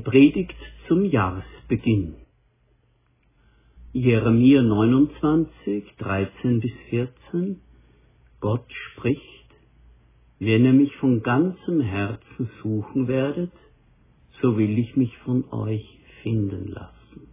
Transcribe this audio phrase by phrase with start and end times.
[0.00, 0.56] Eine Predigt
[0.88, 2.14] zum Jahresbeginn.
[3.92, 7.60] Jeremia 29, 13 bis 14.
[8.40, 9.20] Gott spricht,
[10.38, 13.52] wenn ihr mich von ganzem Herzen suchen werdet,
[14.40, 17.28] so will ich mich von euch finden lassen.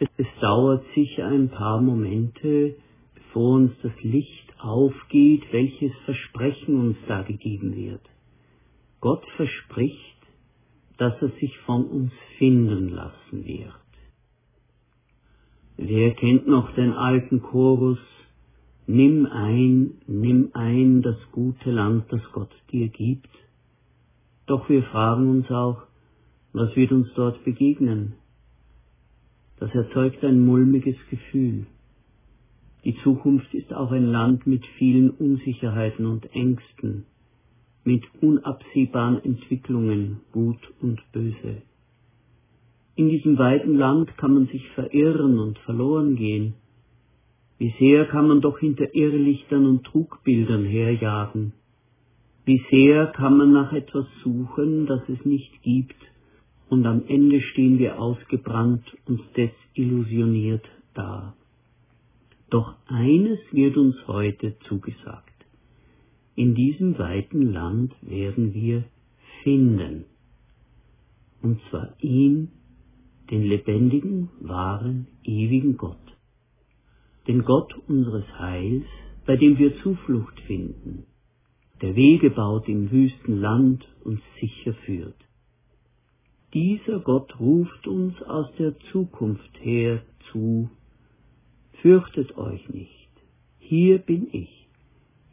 [0.00, 2.74] Es dauert sicher ein paar Momente,
[3.14, 8.02] bevor uns das Licht aufgeht, welches Versprechen uns da gegeben wird.
[9.00, 10.11] Gott verspricht,
[10.98, 13.72] dass er sich von uns finden lassen wird.
[15.76, 17.98] Wer kennt noch den alten Chorus
[18.86, 23.30] Nimm ein, nimm ein das gute Land, das Gott dir gibt?
[24.46, 25.84] Doch wir fragen uns auch,
[26.52, 28.14] was wird uns dort begegnen?
[29.60, 31.66] Das erzeugt ein mulmiges Gefühl.
[32.84, 37.06] Die Zukunft ist auch ein Land mit vielen Unsicherheiten und Ängsten
[37.84, 41.62] mit unabsehbaren Entwicklungen, gut und böse.
[42.94, 46.54] In diesem weiten Land kann man sich verirren und verloren gehen.
[47.58, 51.52] Wie sehr kann man doch hinter Irrlichtern und Trugbildern herjagen.
[52.44, 55.96] Wie sehr kann man nach etwas suchen, das es nicht gibt,
[56.68, 61.34] und am Ende stehen wir ausgebrannt und desillusioniert da.
[62.50, 65.31] Doch eines wird uns heute zugesagt.
[66.34, 68.84] In diesem weiten Land werden wir
[69.42, 70.06] finden.
[71.42, 72.48] Und zwar ihn,
[73.30, 75.98] den lebendigen, wahren, ewigen Gott.
[77.28, 78.86] Den Gott unseres Heils,
[79.26, 81.04] bei dem wir Zuflucht finden,
[81.82, 85.16] der Wege baut im wüsten Land und sicher führt.
[86.54, 90.70] Dieser Gott ruft uns aus der Zukunft her zu,
[91.82, 93.08] fürchtet euch nicht,
[93.58, 94.61] hier bin ich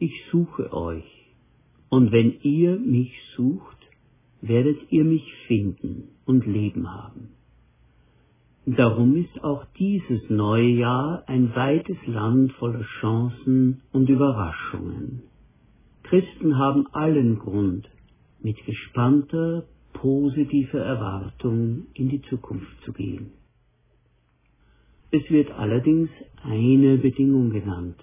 [0.00, 1.04] ich suche euch,
[1.90, 3.76] und wenn ihr mich sucht,
[4.40, 7.28] werdet ihr mich finden und Leben haben.
[8.64, 15.22] Darum ist auch dieses neue Jahr ein weites Land voller Chancen und Überraschungen.
[16.04, 17.88] Christen haben allen Grund,
[18.42, 23.32] mit gespannter, positiver Erwartung in die Zukunft zu gehen.
[25.10, 26.08] Es wird allerdings
[26.42, 27.96] eine Bedingung genannt,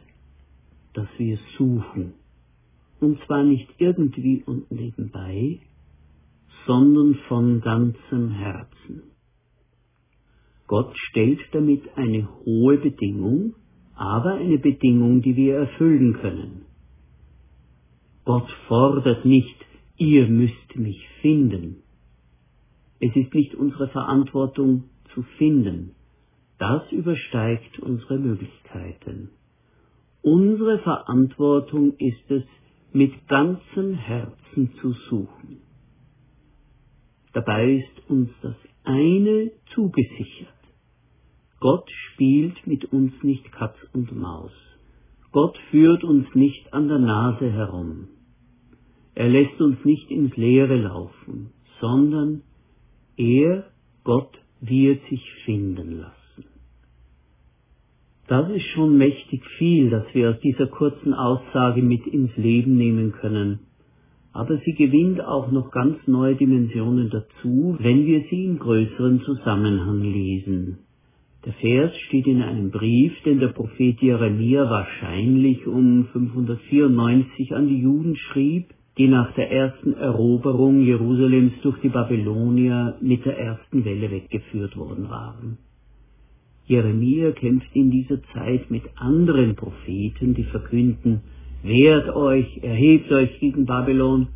[0.98, 2.16] dass wir suchen.
[3.00, 5.60] Und zwar nicht irgendwie und nebenbei,
[6.66, 9.04] sondern von ganzem Herzen.
[10.66, 13.54] Gott stellt damit eine hohe Bedingung,
[13.94, 16.66] aber eine Bedingung, die wir erfüllen können.
[18.26, 19.56] Gott fordert nicht,
[19.98, 21.84] ihr müsst mich finden.
[23.00, 25.92] Es ist nicht unsere Verantwortung zu finden.
[26.58, 29.30] Das übersteigt unsere Möglichkeiten.
[30.30, 32.44] Unsere Verantwortung ist es,
[32.92, 35.62] mit ganzem Herzen zu suchen.
[37.32, 40.50] Dabei ist uns das eine zugesichert.
[41.62, 44.52] Gott spielt mit uns nicht Katz und Maus.
[45.32, 48.10] Gott führt uns nicht an der Nase herum.
[49.16, 52.44] Er lässt uns nicht ins Leere laufen, sondern
[53.16, 53.72] er,
[54.04, 56.17] Gott, wird sich finden lassen.
[58.28, 63.14] Das ist schon mächtig viel, dass wir aus dieser kurzen Aussage mit ins Leben nehmen
[63.14, 63.60] können.
[64.34, 70.02] Aber sie gewinnt auch noch ganz neue Dimensionen dazu, wenn wir sie im größeren Zusammenhang
[70.02, 70.80] lesen.
[71.46, 77.80] Der Vers steht in einem Brief, den der Prophet Jeremia wahrscheinlich um 594 an die
[77.80, 84.12] Juden schrieb, die nach der ersten Eroberung Jerusalems durch die Babylonier mit der ersten Welle
[84.12, 85.60] weggeführt worden waren.
[86.68, 91.22] Jeremia kämpft in dieser Zeit mit anderen Propheten, die verkünden,
[91.64, 94.28] wehrt euch, erhebt euch gegen Babylon,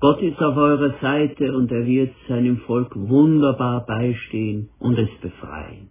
[0.00, 5.88] Gott ist auf eurer Seite und er wird seinem Volk wunderbar beistehen und es befreien.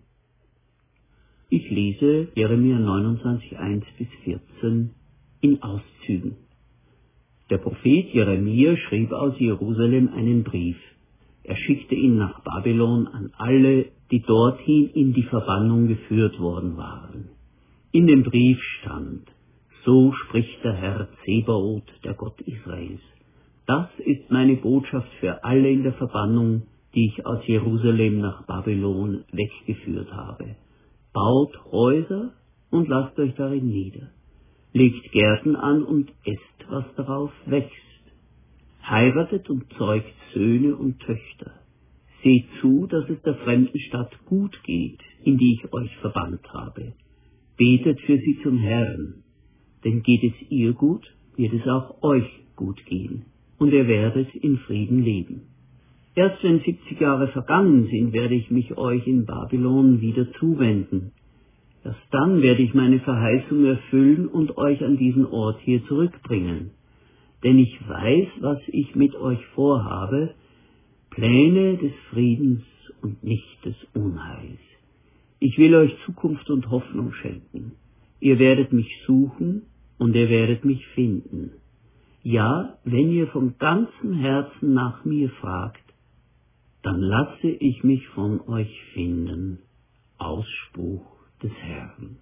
[1.50, 4.92] Ich lese Jeremia 29, 1 bis 14
[5.42, 6.38] in Auszügen.
[7.50, 10.78] Der Prophet Jeremia schrieb aus Jerusalem einen Brief.
[11.44, 17.30] Er schickte ihn nach Babylon an alle, die dorthin in die Verbannung geführt worden waren.
[17.92, 19.28] In dem Brief stand,
[19.86, 23.02] so spricht der Herr Zebaoth, der Gott Israels.
[23.66, 26.64] Das ist meine Botschaft für alle in der Verbannung,
[26.96, 30.56] die ich aus Jerusalem nach Babylon weggeführt habe.
[31.14, 32.34] Baut Häuser
[32.72, 34.10] und lasst euch darin nieder.
[34.74, 37.94] Legt Gärten an und esst, was darauf wächst
[38.88, 41.52] heiratet und zeugt Söhne und Töchter.
[42.24, 46.94] Seht zu, dass es der fremden Stadt gut geht, in die ich euch verbannt habe.
[47.58, 49.24] Betet für sie zum Herrn,
[49.84, 51.06] denn geht es ihr gut,
[51.36, 53.26] wird es auch euch gut gehen,
[53.58, 55.42] und ihr werdet in Frieden leben.
[56.16, 61.12] Erst wenn 70 Jahre vergangen sind, werde ich mich euch in Babylon wieder zuwenden.
[61.84, 66.72] Erst dann werde ich meine Verheißung erfüllen und euch an diesen Ort hier zurückbringen.
[67.44, 70.36] Denn ich weiß, was ich mit euch vorhabe,
[71.16, 72.64] Pläne des Friedens
[73.04, 74.60] und nicht des Unheils.
[75.40, 77.74] Ich will euch Zukunft und Hoffnung schenken.
[78.20, 79.64] Ihr werdet mich suchen
[80.00, 81.52] und ihr werdet mich finden.
[82.24, 85.84] Ja, wenn ihr vom ganzen Herzen nach mir fragt,
[86.82, 89.60] dann lasse ich mich von euch finden.
[90.18, 91.06] Ausspruch
[91.44, 92.18] des Herrn.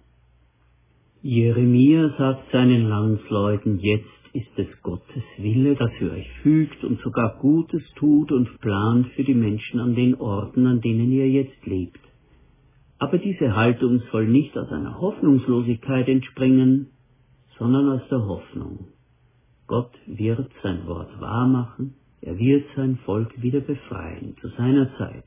[1.22, 7.38] Jeremia sagt seinen Landsleuten, jetzt ist es Gottes Wille, dass ihr euch fügt und sogar
[7.40, 12.00] Gutes tut und plant für die Menschen an den Orten, an denen ihr jetzt lebt.
[12.98, 16.88] Aber diese Haltung soll nicht aus einer Hoffnungslosigkeit entspringen,
[17.58, 18.88] sondern aus der Hoffnung.
[19.66, 25.24] Gott wird sein Wort wahrmachen, er wird sein Volk wieder befreien zu seiner Zeit.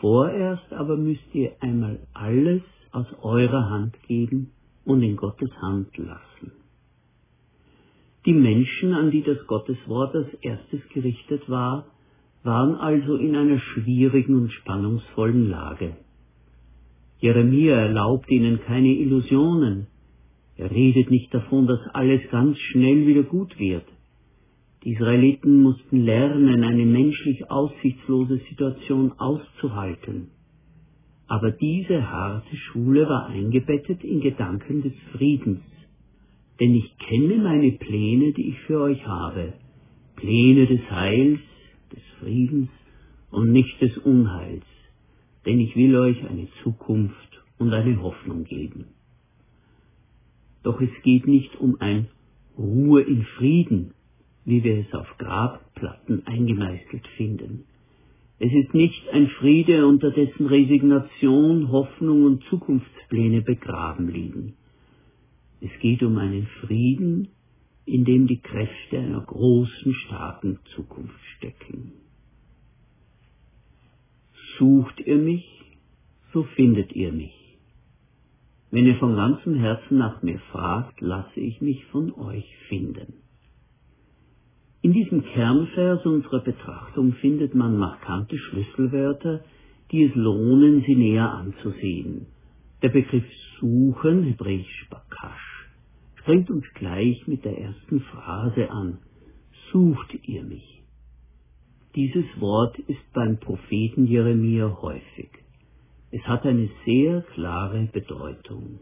[0.00, 4.52] Vorerst aber müsst ihr einmal alles aus eurer Hand geben
[4.84, 6.52] und in Gottes Hand lassen.
[8.26, 11.86] Die Menschen, an die das Gotteswort als erstes gerichtet war,
[12.42, 15.96] waren also in einer schwierigen und spannungsvollen Lage.
[17.18, 19.86] Jeremia erlaubt ihnen keine Illusionen.
[20.56, 23.84] Er redet nicht davon, dass alles ganz schnell wieder gut wird.
[24.84, 30.28] Die Israeliten mussten lernen, eine menschlich aussichtslose Situation auszuhalten.
[31.26, 35.60] Aber diese harte Schule war eingebettet in Gedanken des Friedens.
[36.60, 39.54] Denn ich kenne meine Pläne, die ich für euch habe.
[40.16, 41.40] Pläne des Heils,
[41.92, 42.68] des Friedens
[43.30, 44.64] und nicht des Unheils.
[45.44, 48.86] Denn ich will euch eine Zukunft und eine Hoffnung geben.
[50.62, 52.08] Doch es geht nicht um ein
[52.56, 53.92] Ruhe in Frieden,
[54.44, 57.64] wie wir es auf Grabplatten eingemeißelt finden.
[58.38, 64.54] Es ist nicht ein Friede, unter dessen Resignation, Hoffnung und Zukunftspläne begraben liegen.
[65.60, 67.28] Es geht um einen Frieden,
[67.86, 71.92] in dem die Kräfte einer großen, starken Zukunft stecken.
[74.58, 75.46] Sucht ihr mich,
[76.32, 77.58] so findet ihr mich.
[78.70, 83.14] Wenn ihr von ganzem Herzen nach mir fragt, lasse ich mich von euch finden.
[84.82, 89.44] In diesem Kernvers unserer Betrachtung findet man markante Schlüsselwörter,
[89.90, 92.26] die es lohnen, sie näher anzusehen.
[92.84, 93.24] Der Begriff
[93.60, 95.70] suchen, hebräisch bakash,
[96.16, 98.98] springt uns gleich mit der ersten Phrase an.
[99.72, 100.82] Sucht ihr mich?
[101.94, 105.30] Dieses Wort ist beim Propheten Jeremia häufig.
[106.10, 108.80] Es hat eine sehr klare Bedeutung.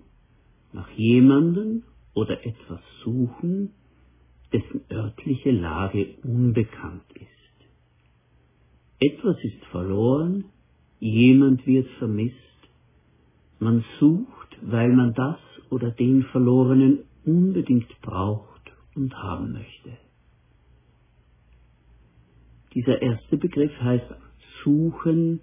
[0.73, 3.71] Nach jemanden oder etwas suchen,
[4.52, 7.68] dessen örtliche Lage unbekannt ist.
[8.99, 10.47] Etwas ist verloren,
[10.99, 12.51] jemand wird vermisst,
[13.62, 15.38] man sucht, weil man das
[15.71, 19.90] oder den Verlorenen unbedingt braucht und haben möchte.
[22.75, 24.07] Dieser erste Begriff heißt
[24.64, 25.40] suchen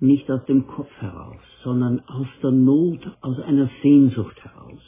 [0.00, 4.80] nicht aus dem Kopf heraus, sondern aus der Not, aus einer Sehnsucht heraus.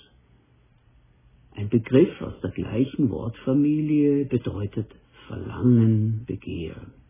[1.55, 4.89] Ein Begriff aus der gleichen Wortfamilie bedeutet
[5.27, 7.02] Verlangen, Begehren.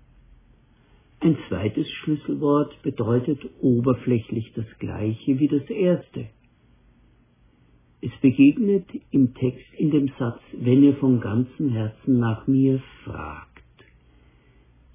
[1.24, 6.26] Ein zweites Schlüsselwort bedeutet oberflächlich das gleiche wie das erste.
[8.00, 13.62] Es begegnet im Text in dem Satz, wenn ihr von ganzem Herzen nach mir fragt.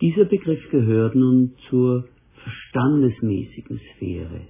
[0.02, 2.10] Dieser Begriff gehört nun zur
[2.44, 4.42] verstandesmäßigen Sphäre.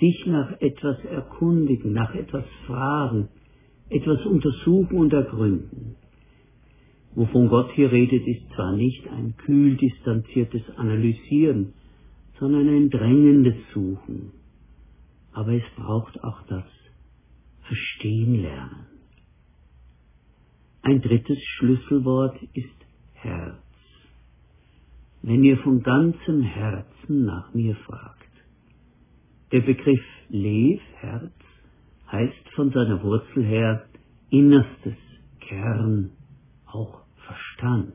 [0.00, 3.28] Sich nach etwas erkundigen, nach etwas fragen,
[3.90, 5.96] etwas untersuchen und ergründen.
[7.14, 11.74] Wovon Gott hier redet, ist zwar nicht ein kühl distanziertes Analysieren,
[12.40, 14.32] sondern ein drängendes Suchen.
[15.32, 16.64] Aber es braucht auch das
[17.62, 18.86] Verstehen lernen.
[20.82, 22.68] Ein drittes Schlüsselwort ist
[23.14, 23.56] Herz.
[25.22, 28.28] Wenn ihr von ganzem Herzen nach mir fragt.
[29.52, 31.32] Der Begriff Lev, Herz,
[32.10, 33.86] heißt von seiner Wurzel her
[34.30, 34.96] innerstes
[35.40, 36.10] Kern,
[36.66, 37.03] auch
[37.64, 37.94] Verstand.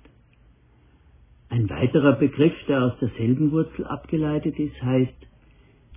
[1.49, 5.27] Ein weiterer Begriff, der aus derselben Wurzel abgeleitet ist, heißt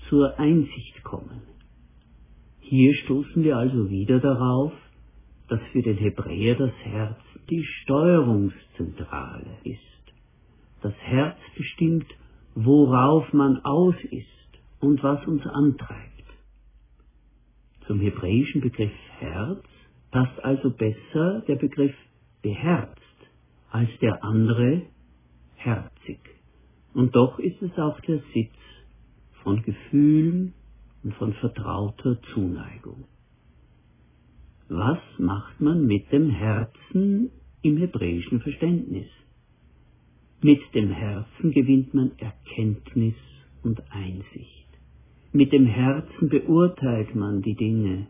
[0.08, 1.42] zur Einsicht kommen.
[2.60, 4.72] Hier stoßen wir also wieder darauf,
[5.48, 7.18] dass für den Hebräer das Herz
[7.50, 9.80] die Steuerungszentrale ist.
[10.82, 12.06] Das Herz bestimmt,
[12.54, 14.26] worauf man aus ist
[14.80, 16.24] und was uns antreibt.
[17.86, 19.64] Zum hebräischen Begriff Herz
[20.10, 21.94] passt also besser der Begriff
[22.42, 23.01] beherzt
[23.72, 24.82] als der andere
[25.54, 26.20] herzig.
[26.92, 28.54] Und doch ist es auch der Sitz
[29.42, 30.52] von Gefühlen
[31.02, 33.04] und von vertrauter Zuneigung.
[34.68, 37.30] Was macht man mit dem Herzen
[37.62, 39.08] im hebräischen Verständnis?
[40.42, 43.14] Mit dem Herzen gewinnt man Erkenntnis
[43.62, 44.68] und Einsicht.
[45.32, 48.06] Mit dem Herzen beurteilt man die Dinge.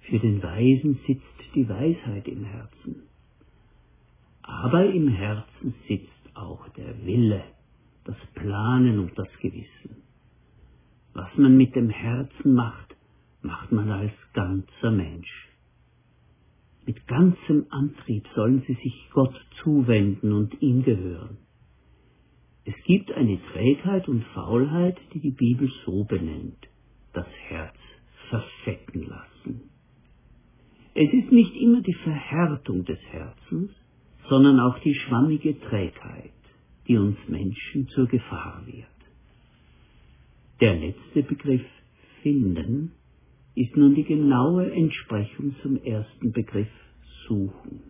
[0.00, 3.07] Für den Weisen sitzt die Weisheit im Herzen.
[4.48, 7.44] Aber im Herzen sitzt auch der Wille,
[8.04, 10.02] das Planen und das Gewissen.
[11.12, 12.96] Was man mit dem Herzen macht,
[13.42, 15.48] macht man als ganzer Mensch.
[16.86, 21.36] Mit ganzem Antrieb sollen sie sich Gott zuwenden und ihm gehören.
[22.64, 26.66] Es gibt eine Trägheit und Faulheit, die die Bibel so benennt,
[27.12, 27.76] das Herz
[28.30, 29.70] verfetten lassen.
[30.94, 33.70] Es ist nicht immer die Verhärtung des Herzens,
[34.28, 36.32] sondern auch die schwammige Trägheit,
[36.86, 38.86] die uns Menschen zur Gefahr wird.
[40.60, 41.64] Der letzte Begriff
[42.22, 42.92] finden
[43.54, 46.70] ist nun die genaue Entsprechung zum ersten Begriff
[47.26, 47.80] suchen.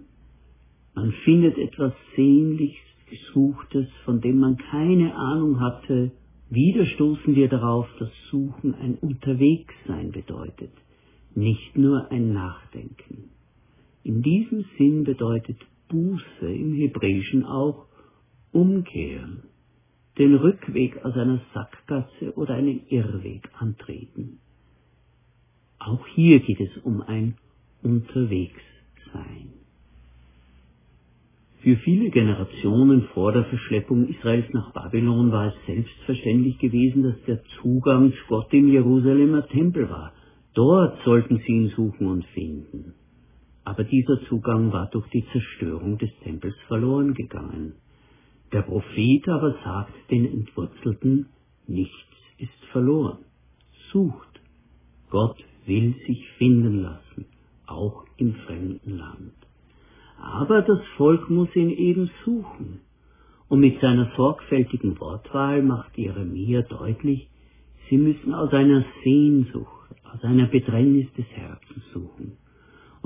[0.95, 6.13] Man findet etwas sehnlichst Gesuchtes, von dem man keine Ahnung hatte.
[6.51, 10.73] Wieder stoßen wir darauf, dass Suchen ein Unterwegssein bedeutet,
[11.35, 13.31] nicht nur ein Nachdenken.
[14.03, 17.87] In diesem Sinn bedeutet Buße im Hebräischen auch
[18.53, 19.45] umkehren,
[20.19, 24.39] den Rückweg aus einer Sackgasse oder einen Irrweg antreten.
[25.79, 27.37] Auch hier geht es um ein
[27.83, 29.53] Unterwegssein.
[31.61, 37.43] Für viele Generationen vor der Verschleppung Israels nach Babylon war es selbstverständlich gewesen, dass der
[37.61, 40.13] Zugang zu Gott im Jerusalemer Tempel war.
[40.55, 42.95] Dort sollten sie ihn suchen und finden
[43.65, 47.75] aber dieser Zugang war durch die Zerstörung des Tempels verloren gegangen.
[48.53, 51.27] Der Prophet aber sagt den Entwurzelten,
[51.67, 51.95] nichts
[52.39, 53.19] ist verloren.
[53.93, 54.41] Sucht.
[55.11, 57.27] Gott will sich finden lassen,
[57.67, 59.35] auch im fremden Land.
[60.21, 62.81] Aber das Volk muss ihn eben suchen.
[63.49, 67.29] Und mit seiner sorgfältigen Wortwahl macht Jeremia deutlich,
[67.89, 72.37] sie müssen aus einer Sehnsucht, aus einer Bedrängnis des Herzens suchen.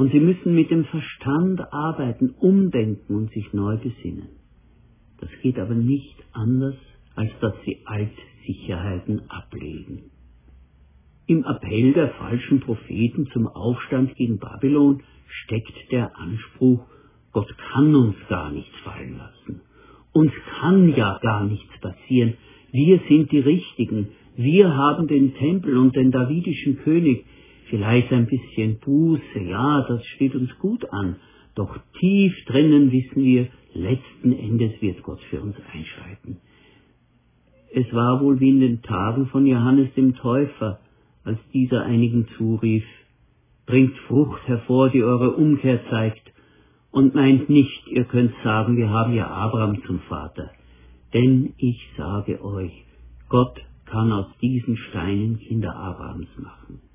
[0.02, 4.30] Und sie müssen mit dem Verstand arbeiten, umdenken und sich neu besinnen.
[5.20, 6.74] Das geht aber nicht anders,
[7.14, 10.10] als dass sie Altsicherheiten ablegen.
[11.28, 15.04] Im Appell der falschen Propheten zum Aufstand gegen Babylon
[15.44, 16.84] steckt der Anspruch,
[17.30, 19.60] Gott kann uns gar nichts fallen lassen.
[20.12, 22.34] Uns kann ja gar nichts passieren.
[22.72, 24.08] Wir sind die Richtigen.
[24.34, 27.24] Wir haben den Tempel und den davidischen König
[27.72, 31.16] vielleicht ein bisschen Buße, ja, das steht uns gut an,
[31.54, 36.36] doch tief drinnen wissen wir, letzten Endes wird Gott für uns einschreiten.
[37.74, 40.80] Es war wohl wie in den Tagen von Johannes dem Täufer,
[41.24, 42.84] als dieser einigen zurief,
[43.64, 46.30] bringt Frucht hervor, die eure Umkehr zeigt,
[46.90, 50.50] und meint nicht, ihr könnt sagen, wir haben ja Abraham zum Vater.
[51.14, 52.84] Denn ich sage euch,
[53.30, 56.91] Gott kann aus diesen Steinen Kinder Abrahams machen.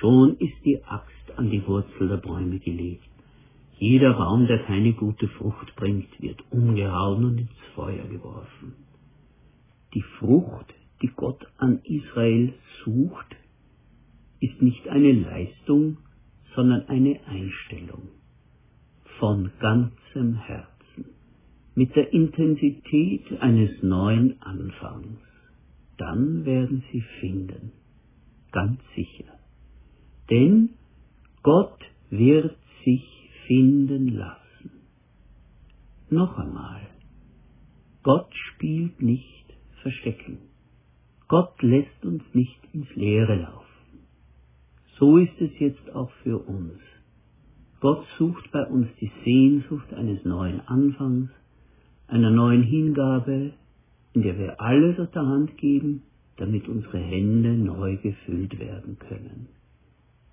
[0.00, 3.08] Schon ist die Axt an die Wurzel der Bäume gelegt.
[3.78, 8.74] Jeder Baum, der keine gute Frucht bringt, wird umgehauen und ins Feuer geworfen.
[9.94, 13.36] Die Frucht, die Gott an Israel sucht,
[14.40, 15.98] ist nicht eine Leistung,
[16.54, 18.08] sondern eine Einstellung.
[19.18, 21.06] Von ganzem Herzen,
[21.74, 25.18] mit der Intensität eines neuen Anfangs.
[25.96, 27.72] Dann werden sie finden,
[28.52, 29.37] ganz sicher
[30.30, 30.70] denn
[31.42, 31.78] Gott
[32.10, 33.04] wird sich
[33.46, 34.70] finden lassen.
[36.10, 36.80] Noch einmal,
[38.02, 39.44] Gott spielt nicht
[39.82, 40.38] Verstecken.
[41.28, 43.64] Gott lässt uns nicht ins Leere laufen.
[44.98, 46.72] So ist es jetzt auch für uns.
[47.80, 51.30] Gott sucht bei uns die Sehnsucht eines neuen Anfangs,
[52.08, 53.52] einer neuen Hingabe,
[54.14, 56.02] in der wir alles aus der Hand geben,
[56.38, 59.48] damit unsere Hände neu gefüllt werden können.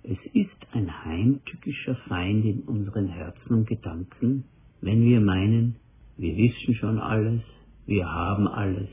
[0.07, 4.43] Es ist ein heimtückischer Feind in unseren Herzen und Gedanken,
[4.79, 5.77] wenn wir meinen,
[6.15, 7.41] wir wissen schon alles,
[7.87, 8.89] wir haben alles,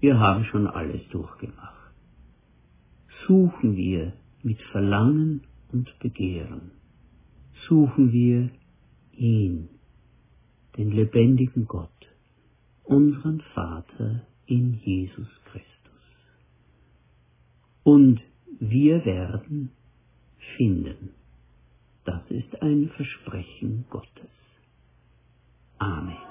[0.00, 1.92] wir haben schon alles durchgemacht.
[3.28, 6.72] Suchen wir mit Verlangen und Begehren,
[7.68, 8.50] suchen wir
[9.12, 9.68] ihn,
[10.76, 12.08] den lebendigen Gott,
[12.82, 16.02] unseren Vater in Jesus Christus.
[17.84, 18.20] Und
[18.58, 19.70] wir werden
[20.56, 21.10] finden.
[22.04, 24.30] Das ist ein Versprechen Gottes.
[25.78, 26.27] Amen.